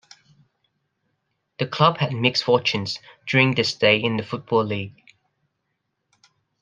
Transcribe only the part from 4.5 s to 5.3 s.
League.